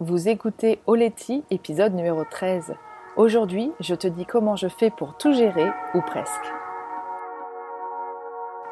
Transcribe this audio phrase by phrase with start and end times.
[0.00, 2.74] Vous écoutez Oleti, épisode numéro 13.
[3.16, 6.52] Aujourd'hui, je te dis comment je fais pour tout gérer, ou presque.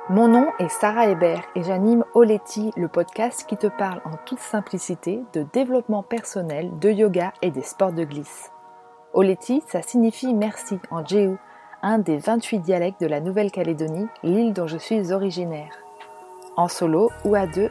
[0.08, 4.40] Mon nom est Sarah Hébert et j'anime Oleti, le podcast qui te parle en toute
[4.40, 8.50] simplicité de développement personnel, de yoga et des sports de glisse.
[9.12, 11.36] Oleti, ça signifie merci en Jéhu,
[11.82, 15.70] un des 28 dialectes de la Nouvelle-Calédonie, l'île dont je suis originaire.
[16.56, 17.70] En solo ou à deux,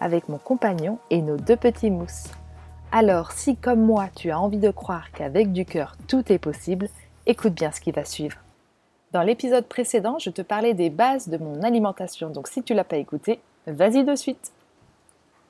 [0.00, 2.28] avec mon compagnon et nos deux petits mousses.
[2.90, 6.88] Alors si comme moi tu as envie de croire qu'avec du cœur tout est possible,
[7.26, 8.38] écoute bien ce qui va suivre.
[9.12, 12.84] Dans l'épisode précédent, je te parlais des bases de mon alimentation, donc si tu l'as
[12.84, 14.52] pas écouté, vas-y de suite.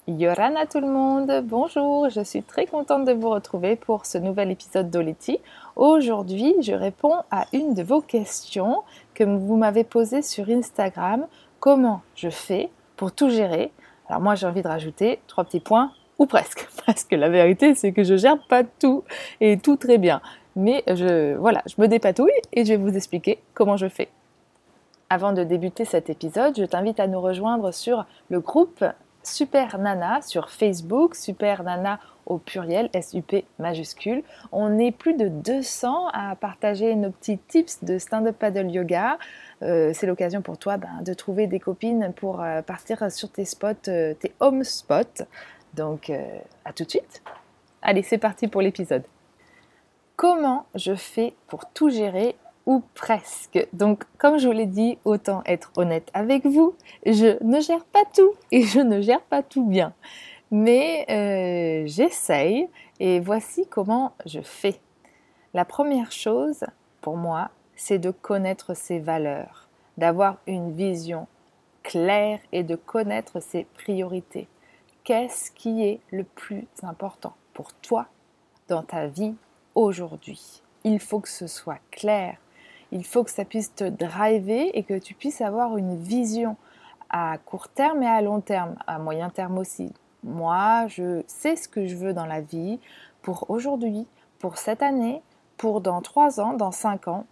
[0.09, 4.51] Yorana tout le monde, bonjour, je suis très contente de vous retrouver pour ce nouvel
[4.51, 5.39] épisode d'Oleti.
[5.77, 11.27] Aujourd'hui, je réponds à une de vos questions que vous m'avez posée sur Instagram.
[11.61, 13.71] Comment je fais pour tout gérer
[14.09, 17.75] alors moi j'ai envie de rajouter trois petits points, ou presque, parce que la vérité
[17.75, 19.05] c'est que je gère pas tout
[19.41, 20.21] et tout très bien.
[20.57, 24.09] Mais je, voilà, je me dépatouille et je vais vous expliquer comment je fais.
[25.11, 28.85] Avant de débuter cet épisode, je t'invite à nous rejoindre sur le groupe
[29.23, 34.23] Super Nana sur Facebook, Super Nana au pluriel, SUP majuscule.
[34.53, 39.19] On est plus de 200 à partager nos petits tips de stand-up paddle yoga.
[39.63, 43.45] Euh, c'est l'occasion pour toi ben, de trouver des copines pour euh, partir sur tes
[43.45, 45.25] spots, euh, tes home spots.
[45.75, 46.11] Donc,
[46.65, 47.23] à tout de suite.
[47.83, 49.05] Allez, c'est parti pour l'épisode.
[50.17, 52.35] Comment je fais pour tout gérer
[52.67, 53.69] ou presque?
[53.75, 56.75] Donc, comme je vous l'ai dit, autant être honnête avec vous,
[57.07, 59.93] je ne gère pas tout et je ne gère pas tout bien.
[60.51, 62.69] Mais euh, j'essaye
[63.01, 64.81] et voici comment je fais.
[65.55, 66.65] La première chose
[67.01, 71.27] pour moi, c'est de connaître ses valeurs, d'avoir une vision
[71.83, 74.49] claire et de connaître ses priorités.
[75.05, 78.07] Qu'est-ce qui est le plus important pour toi
[78.69, 79.35] dans ta vie
[79.75, 80.63] aujourd'hui?
[80.85, 82.37] Il faut que ce soit clair
[82.91, 86.57] il faut que ça puisse te driver et que tu puisses avoir une vision
[87.11, 89.93] à court terme et à long terme, à moyen terme aussi.
[90.25, 92.79] Moi, je sais ce que je veux dans la vie
[93.23, 94.07] pour aujourd'hui,
[94.39, 95.23] pour cette année,
[95.57, 97.25] pour dans trois ans, dans cinq ans,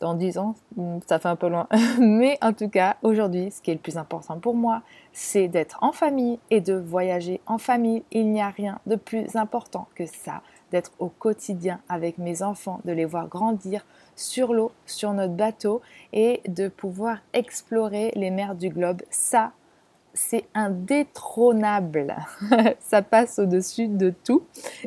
[0.00, 1.66] dans dix ans, hmm, ça fait un peu loin.
[1.98, 4.82] Mais en tout cas, aujourd'hui, ce qui est le plus important pour moi,
[5.12, 8.02] c'est d'être en famille et de voyager en famille.
[8.10, 12.80] Il n'y a rien de plus important que ça, d'être au quotidien avec mes enfants,
[12.84, 15.80] de les voir grandir, sur l'eau, sur notre bateau
[16.12, 19.02] et de pouvoir explorer les mers du globe.
[19.10, 19.52] Ça,
[20.14, 22.16] c'est indétrônable.
[22.80, 24.44] ça passe au-dessus de tout.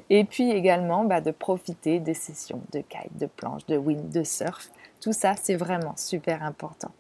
[0.10, 4.24] Et puis également bah, de profiter des sessions de kite, de planche, de wind, de
[4.24, 4.70] surf.
[5.02, 6.92] Tout ça, c'est vraiment super important.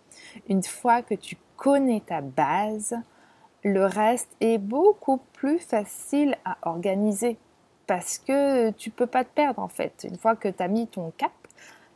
[0.49, 2.95] Une fois que tu connais ta base,
[3.63, 7.37] le reste est beaucoup plus facile à organiser
[7.87, 10.05] parce que tu peux pas te perdre en fait.
[10.07, 11.31] Une fois que tu as mis ton cap,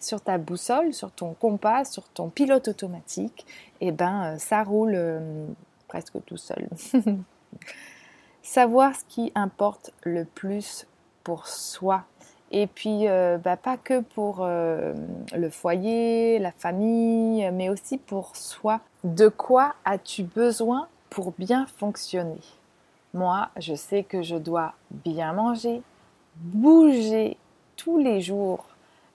[0.01, 3.45] sur ta boussole, sur ton compas, sur ton pilote automatique,
[3.79, 5.45] et eh ben euh, ça roule euh,
[5.91, 6.69] presque tout seul.
[8.41, 10.87] Savoir ce qui importe le plus
[11.25, 12.05] pour soi.
[12.49, 18.79] Et puis, euh, bah, pas que pour le foyer, la famille, mais aussi pour soi.
[19.03, 22.39] De quoi as-tu besoin pour bien fonctionner?
[23.13, 25.81] Moi, je sais que je dois bien manger,
[26.37, 27.35] bouger
[27.75, 28.65] tous les jours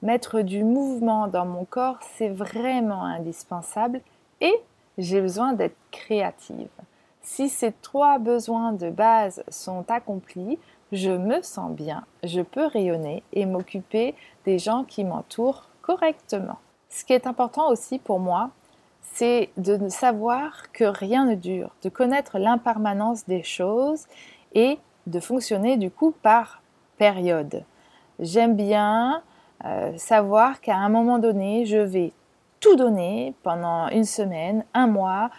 [0.02, 4.00] mettre du mouvement dans mon corps, c'est vraiment indispensable
[4.40, 4.54] et
[4.98, 6.68] j'ai besoin d'être créative.
[7.22, 10.58] Si ces trois besoins de base sont accomplis,
[10.92, 14.14] je me sens bien, je peux rayonner et m'occuper
[14.44, 16.58] des gens qui m'entourent correctement.
[16.88, 18.50] Ce qui est important aussi pour moi,
[19.02, 24.06] c'est de savoir que rien ne dure, de connaître l'impermanence des choses
[24.54, 26.62] et de fonctionner du coup par
[26.96, 27.64] période.
[28.18, 29.22] J'aime bien
[29.64, 32.12] euh, savoir qu'à un moment donné, je vais
[32.66, 35.30] tout donner pendant une semaine, un mois,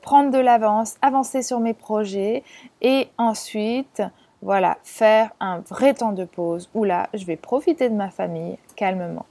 [0.00, 2.42] prendre de l'avance, avancer sur mes projets
[2.80, 4.02] et ensuite,
[4.42, 8.58] voilà, faire un vrai temps de pause où là, je vais profiter de ma famille
[8.74, 9.26] calmement.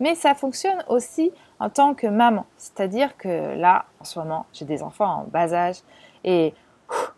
[0.00, 1.30] Mais ça fonctionne aussi
[1.60, 5.54] en tant que maman, c'est-à-dire que là, en ce moment, j'ai des enfants en bas
[5.54, 5.76] âge
[6.24, 6.54] et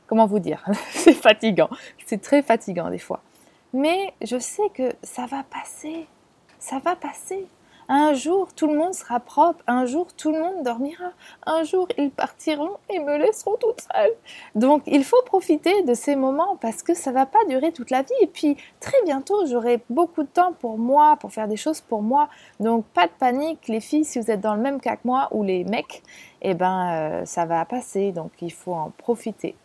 [0.06, 1.70] comment vous dire, c'est fatigant,
[2.06, 3.20] c'est très fatigant des fois.
[3.72, 6.06] mais je sais que ça va passer,
[6.58, 7.46] ça va passer.
[7.90, 9.62] Un jour, tout le monde sera propre.
[9.66, 11.12] Un jour, tout le monde dormira.
[11.46, 14.12] Un jour, ils partiront et me laisseront toute seule.
[14.54, 18.02] Donc, il faut profiter de ces moments parce que ça va pas durer toute la
[18.02, 18.12] vie.
[18.20, 22.02] Et puis, très bientôt, j'aurai beaucoup de temps pour moi, pour faire des choses pour
[22.02, 22.28] moi.
[22.60, 25.28] Donc, pas de panique, les filles, si vous êtes dans le même cas que moi,
[25.30, 26.02] ou les mecs,
[26.42, 28.12] eh ben, euh, ça va passer.
[28.12, 29.56] Donc, il faut en profiter.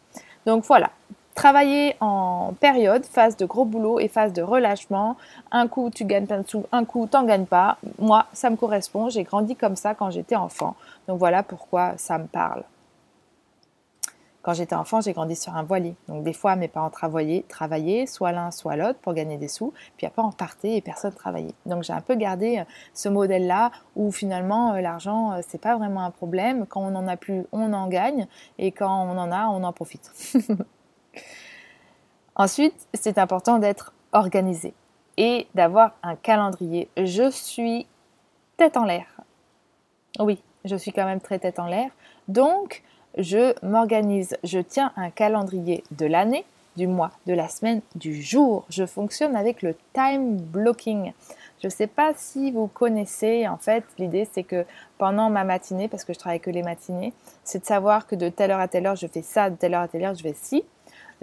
[0.45, 0.91] Donc, voilà
[1.33, 5.17] travailler en période, phase de gros boulot et phase de relâchement.
[5.51, 7.77] Un coup, tu gagnes plein de sous, un coup, t'en gagnes pas.
[7.99, 9.09] Moi, ça me correspond.
[9.09, 10.75] J'ai grandi comme ça quand j'étais enfant.
[11.07, 12.63] Donc voilà pourquoi ça me parle.
[14.43, 15.95] Quand j'étais enfant, j'ai grandi sur un voilier.
[16.09, 19.73] Donc des fois, mes parents travaillaient, travaillaient soit l'un, soit l'autre pour gagner des sous.
[19.95, 21.53] Puis après, on partait et personne travaillait.
[21.65, 22.63] Donc j'ai un peu gardé euh,
[22.93, 26.65] ce modèle-là où finalement, euh, l'argent, euh, c'est pas vraiment un problème.
[26.67, 28.27] Quand on n'en a plus, on en gagne.
[28.57, 30.11] Et quand on en a, on en profite.
[32.35, 34.73] Ensuite, c'est important d'être organisé
[35.17, 36.89] et d'avoir un calendrier.
[36.97, 37.85] Je suis
[38.57, 39.05] tête en l'air.
[40.19, 41.91] Oui, je suis quand même très tête en l'air.
[42.27, 42.83] Donc,
[43.17, 44.37] je m'organise.
[44.43, 46.45] Je tiens un calendrier de l'année,
[46.75, 48.65] du mois, de la semaine, du jour.
[48.69, 51.13] Je fonctionne avec le time blocking.
[51.61, 54.65] Je ne sais pas si vous connaissez, en fait, l'idée c'est que
[54.97, 57.13] pendant ma matinée, parce que je travaille que les matinées,
[57.43, 59.73] c'est de savoir que de telle heure à telle heure je fais ça, de telle
[59.73, 60.63] heure à telle heure je fais ci.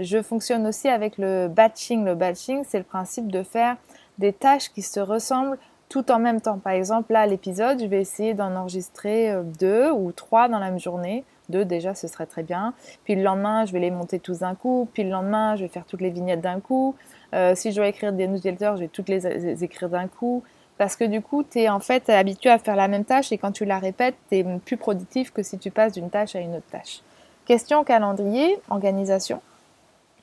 [0.00, 2.04] Je fonctionne aussi avec le batching.
[2.04, 3.76] Le batching, c'est le principe de faire
[4.18, 5.58] des tâches qui se ressemblent
[5.90, 6.58] tout en même temps.
[6.58, 10.70] Par exemple, là, l'épisode, je vais essayer d'en enregistrer euh, deux ou trois dans la
[10.70, 11.24] même journée.
[11.50, 12.72] Deux déjà, ce serait très bien.
[13.04, 14.88] Puis le lendemain, je vais les monter tous d'un coup.
[14.94, 16.94] Puis le lendemain, je vais faire toutes les vignettes d'un coup.
[17.34, 20.44] Euh, si je dois écrire des newsletters, je vais toutes les, écrire d'un coup.
[20.78, 23.38] Parce que du coup, tu es en fait habitué à faire la même tâche et
[23.38, 26.40] quand tu la répètes, tu es plus productif que si tu passes d'une tâche à
[26.40, 27.02] une autre tâche.
[27.44, 29.42] Question calendrier, organisation.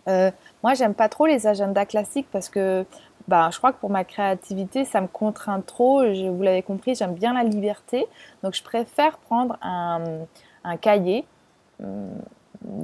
[0.07, 0.31] Euh,
[0.63, 2.85] moi, j'aime pas trop les agendas classiques parce que
[3.27, 6.03] bah, je crois que pour ma créativité, ça me contraint trop.
[6.03, 8.07] Vous l'avez compris, j'aime bien la liberté.
[8.43, 10.25] Donc, je préfère prendre un,
[10.81, 11.25] cahier
[11.81, 12.09] hum,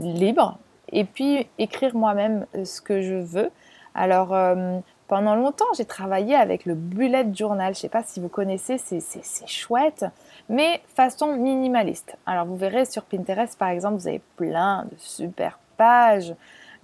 [0.02, 0.58] libre
[0.92, 3.50] et puis écrire moi-même ce que je veux.
[3.96, 7.74] Alors, hum, pendant longtemps, j'ai travaillé avec le bullet journal.
[7.74, 10.06] Je ne sais pas si vous connaissez, c'est chouette,
[10.50, 12.18] mais façon minimaliste.
[12.26, 16.34] Alors, vous verrez sur Pinterest, par exemple, vous avez plein de super pages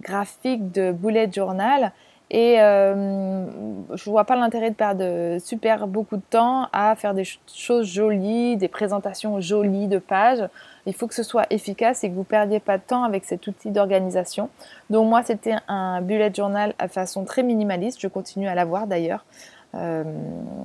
[0.00, 1.92] graphique de bullet journal.
[2.32, 3.44] Et euh,
[3.92, 8.56] je vois pas l'intérêt de perdre super beaucoup de temps à faire des choses jolies,
[8.56, 10.48] des présentations jolies de pages.
[10.86, 13.48] Il faut que ce soit efficace et que vous perdiez pas de temps avec cet
[13.48, 14.48] outil d'organisation.
[14.90, 18.00] Donc moi, c'était un bullet journal à façon très minimaliste.
[18.00, 19.24] Je continue à l'avoir d'ailleurs.
[19.74, 20.02] Euh,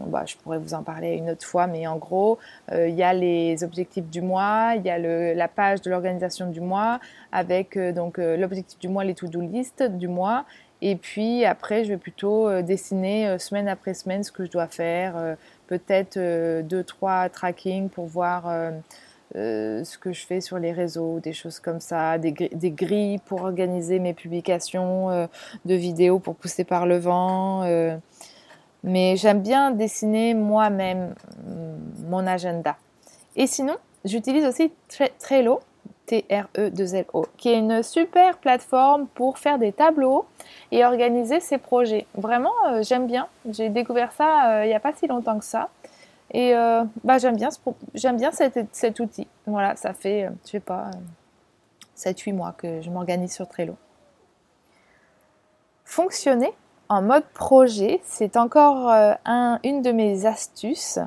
[0.08, 2.40] bah, je pourrais vous en parler une autre fois, mais en gros,
[2.72, 5.92] euh, il y a les objectifs du mois, il y a le, la page de
[5.92, 7.00] l'organisation du mois
[7.32, 10.46] avec euh, donc l'objectif du mois, les to-do list du mois,
[10.82, 15.38] et puis après, je vais plutôt dessiner semaine après semaine ce que je dois faire,
[15.68, 16.20] peut-être
[16.62, 18.54] deux trois tracking pour voir
[19.34, 23.44] ce que je fais sur les réseaux, des choses comme ça, des, des grilles pour
[23.44, 25.30] organiser mes publications
[25.64, 27.64] de vidéos pour pousser par le vent.
[28.86, 32.78] Mais j'aime bien dessiner moi-même mm, mon agenda.
[33.36, 34.72] Et sinon, j'utilise aussi
[35.20, 35.60] Trello,
[36.06, 40.26] T-R-E-2-L-O, qui est une super plateforme pour faire des tableaux
[40.72, 42.06] et organiser ses projets.
[42.14, 43.28] Vraiment, euh, j'aime bien.
[43.50, 45.70] J'ai découvert ça euh, il n'y a pas si longtemps que ça.
[46.32, 47.50] Et euh, bah, j'aime bien,
[47.96, 49.28] j'aime bien cet, cet, outil.
[49.48, 50.92] Voilà, ça fait, je sais pas,
[51.98, 53.76] 7-8 mois que je m'organise sur Trello.
[55.86, 56.54] Fonctionner
[56.90, 59.14] en mode projet, c'est encore euh,
[59.64, 61.00] une de mes astuces.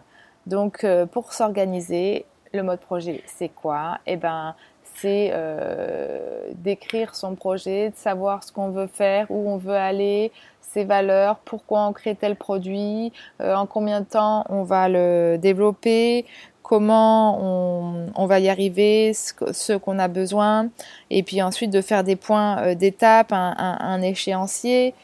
[0.47, 3.99] Donc euh, pour s'organiser, le mode projet, c'est quoi?
[4.07, 4.55] Eh ben,
[4.95, 10.33] c'est euh, d'écrire son projet, de savoir ce qu'on veut faire, où on veut aller,
[10.63, 16.27] ses valeurs, pourquoi on crée tel produit, en combien de temps on va le développer,
[16.63, 20.69] comment on, va y arriver, ce, qu'on a besoin,
[21.09, 24.95] et puis ensuite de faire des points d'étape, un, échéancier,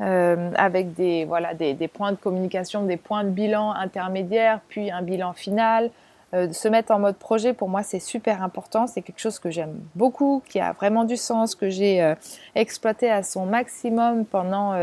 [0.00, 4.90] euh, avec des, voilà, des, des, points de communication, des points de bilan intermédiaires, puis
[4.90, 5.90] un bilan final.
[6.34, 8.88] Euh, se mettre en mode projet, pour moi, c'est super important.
[8.88, 12.16] C'est quelque chose que j'aime beaucoup, qui a vraiment du sens, que j'ai euh,
[12.56, 14.74] exploité à son maximum pendant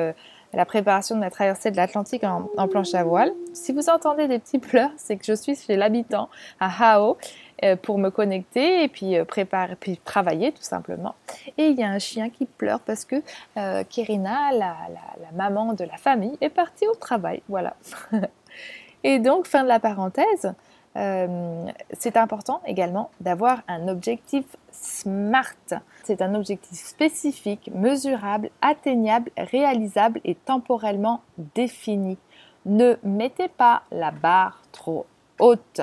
[0.54, 3.32] la préparation de la traversée de l'Atlantique en, en, planche à voile.
[3.54, 6.30] Si vous entendez des petits pleurs, c'est que je suis chez l'habitant
[6.60, 7.18] à Hao
[7.64, 11.14] euh, pour me connecter et puis euh, préparer, puis travailler tout simplement.
[11.60, 13.22] Et il y a un chien qui pleure parce que
[13.58, 17.44] euh, Kirina, la, la, maman de la famille, est partie au travail.
[17.48, 17.76] Voilà.
[19.04, 20.54] et donc, fin de la parenthèse.
[20.98, 21.68] Euh,
[21.98, 25.82] c'est important également d'avoir un objectif SMART.
[26.04, 31.22] C'est un objectif spécifique, mesurable, atteignable, réalisable et temporellement
[31.56, 32.18] défini.
[32.66, 35.06] Ne mettez pas la barre trop
[35.40, 35.82] haute.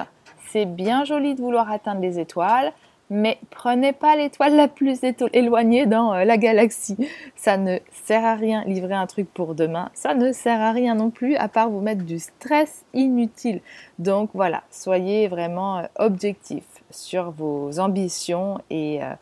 [0.50, 2.72] C'est bien joli de vouloir atteindre les étoiles,
[3.10, 5.00] mais prenez pas l'étoile la plus
[5.32, 6.96] éloignée dans euh, la galaxie.
[7.36, 9.90] Ça ne sert à rien livrer un truc pour demain.
[9.94, 13.60] Ça ne sert à rien non plus à part vous mettre du stress inutile.
[13.98, 19.14] Donc voilà, soyez vraiment euh, objectif sur vos ambitions et euh,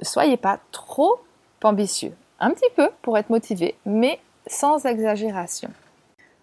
[0.00, 1.20] soyez pas trop
[1.62, 2.14] ambitieux.
[2.40, 5.70] Un petit peu pour être motivé, mais sans exagération.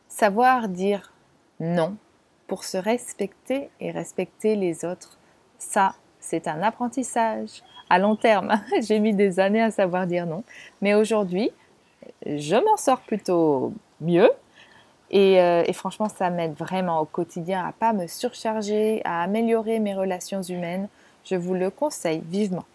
[0.07, 1.11] Savoir dire
[1.59, 1.95] non
[2.47, 5.17] pour se respecter et respecter les autres,
[5.57, 8.59] ça, c'est un apprentissage à long terme.
[8.81, 10.43] J'ai mis des années à savoir dire non,
[10.81, 11.51] mais aujourd'hui,
[12.25, 14.29] je m'en sors plutôt mieux.
[15.11, 19.79] Et, euh, et franchement, ça m'aide vraiment au quotidien à pas me surcharger, à améliorer
[19.79, 20.87] mes relations humaines.
[21.25, 22.65] Je vous le conseille vivement.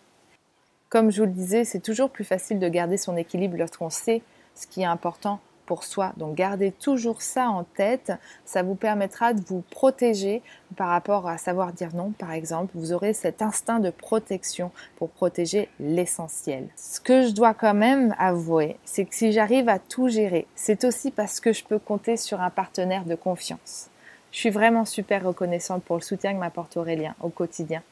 [0.89, 4.23] Comme je vous le disais, c'est toujours plus facile de garder son équilibre lorsqu'on sait
[4.55, 6.13] ce qui est important pour soi.
[6.17, 8.13] Donc gardez toujours ça en tête.
[8.45, 10.43] Ça vous permettra de vous protéger
[10.77, 12.73] par rapport à savoir dire non, par exemple.
[12.75, 16.69] Vous aurez cet instinct de protection pour protéger l'essentiel.
[16.77, 20.85] Ce que je dois quand même avouer, c'est que si j'arrive à tout gérer, c'est
[20.85, 23.89] aussi parce que je peux compter sur un partenaire de confiance.
[24.33, 27.83] Je suis vraiment super reconnaissante pour le soutien que m'apporte Aurélien au quotidien.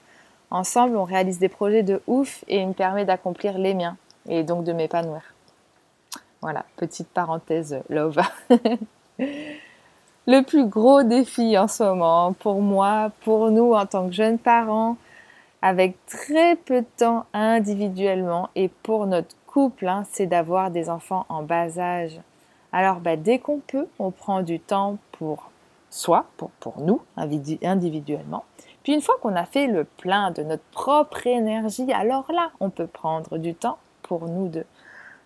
[0.50, 3.96] Ensemble, on réalise des projets de ouf et il me permet d'accomplir les miens
[4.28, 5.31] et donc de m'épanouir.
[6.42, 8.20] Voilà, petite parenthèse love.
[10.26, 14.38] le plus gros défi en ce moment pour moi, pour nous en tant que jeunes
[14.38, 14.96] parents,
[15.62, 21.26] avec très peu de temps individuellement et pour notre couple, hein, c'est d'avoir des enfants
[21.28, 22.20] en bas âge.
[22.72, 25.48] Alors bah, dès qu'on peut, on prend du temps pour
[25.90, 27.02] soi, pour, pour nous
[27.62, 28.44] individuellement.
[28.82, 32.70] Puis une fois qu'on a fait le plein de notre propre énergie, alors là, on
[32.70, 34.66] peut prendre du temps pour nous deux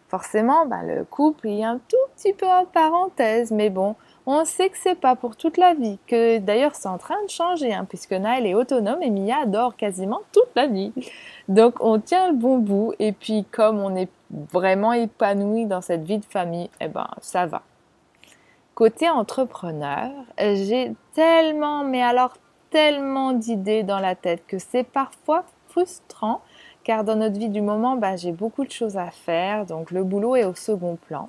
[0.09, 3.97] forcément, bah, le couple est un tout petit peu en parenthèse, mais bon,
[4.27, 7.31] on sait que c'est pas pour toute la vie, que d'ailleurs c'est en train de
[7.31, 10.93] changer, hein, puisque Naël est autonome et Mia dort quasiment toute la vie.
[11.49, 16.03] Donc on tient le bon bout, et puis comme on est vraiment épanoui dans cette
[16.03, 17.63] vie de famille, eh ben ça va.
[18.75, 22.37] Côté entrepreneur, j'ai tellement, mais alors
[22.71, 26.43] tellement d'idées dans la tête que c'est parfois frustrant
[26.87, 30.05] car dans notre vie du moment, bah, j'ai beaucoup de choses à faire, donc le
[30.05, 31.29] boulot est au second plan.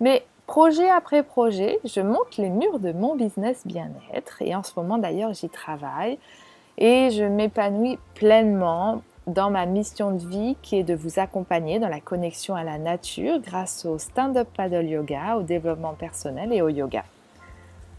[0.00, 4.72] Mais projet après projet, je monte les murs de mon business bien-être, et en ce
[4.76, 6.18] moment d'ailleurs j'y travaille,
[6.78, 11.90] et je m'épanouis pleinement dans ma mission de vie qui est de vous accompagner dans
[11.90, 16.70] la connexion à la nature grâce au stand-up paddle yoga, au développement personnel et au
[16.70, 17.04] yoga.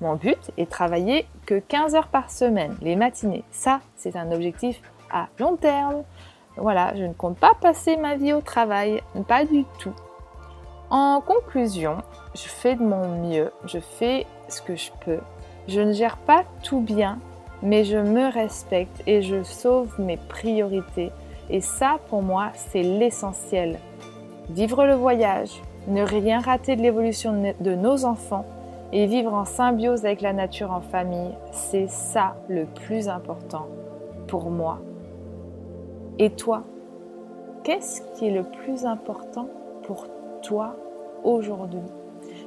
[0.01, 3.43] Mon but est de travailler que 15 heures par semaine, les matinées.
[3.51, 6.03] Ça, c'est un objectif à long terme.
[6.57, 9.93] Voilà, je ne compte pas passer ma vie au travail, pas du tout.
[10.89, 11.97] En conclusion,
[12.35, 15.19] je fais de mon mieux, je fais ce que je peux.
[15.67, 17.19] Je ne gère pas tout bien,
[17.63, 21.11] mais je me respecte et je sauve mes priorités.
[21.49, 23.79] Et ça, pour moi, c'est l'essentiel.
[24.49, 28.45] Vivre le voyage, ne rien rater de l'évolution de nos enfants
[28.91, 33.67] et vivre en symbiose avec la nature en famille, c'est ça le plus important
[34.27, 34.79] pour moi.
[36.19, 36.63] Et toi,
[37.63, 39.47] qu'est-ce qui est le plus important
[39.83, 40.07] pour
[40.41, 40.75] toi
[41.23, 41.79] aujourd'hui?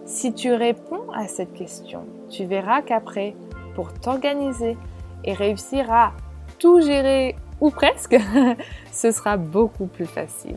[0.04, 3.35] Si tu réponds à cette question, tu verras qu'après,
[3.75, 4.76] pour t'organiser
[5.25, 6.12] et réussir à
[6.59, 8.16] tout gérer ou presque,
[8.92, 10.56] ce sera beaucoup plus facile.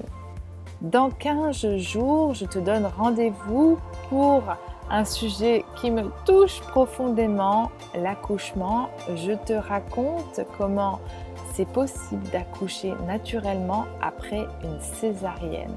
[0.82, 4.44] Dans 15 jours, je te donne rendez-vous pour
[4.90, 8.90] un sujet qui me touche profondément, l'accouchement.
[9.16, 11.00] Je te raconte comment
[11.58, 15.76] c'est possible d'accoucher naturellement après une césarienne.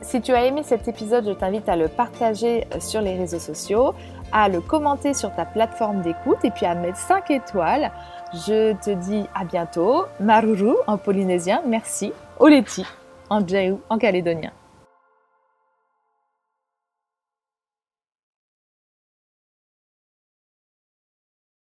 [0.00, 3.38] Si tu as aimé cet épisode, je t'invite à le partager euh, sur les réseaux
[3.38, 3.94] sociaux,
[4.32, 7.92] à le commenter sur ta plateforme d'écoute et puis à mettre 5 étoiles.
[8.34, 10.06] Je te dis à bientôt.
[10.18, 12.12] Maruru en polynésien, merci.
[12.40, 12.84] Oleti
[13.30, 14.50] en djaou en calédonien.